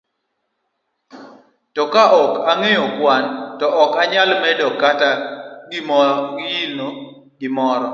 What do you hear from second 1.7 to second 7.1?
To ka ok ong'eyo kwan, to ok onyal medo kata golo